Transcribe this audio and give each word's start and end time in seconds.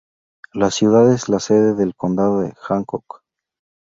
La 0.53 0.71
ciudad 0.71 1.13
es 1.13 1.29
la 1.29 1.39
sede 1.39 1.75
del 1.75 1.93
condado 1.93 2.39
de 2.41 2.55
Hancock. 2.67 3.21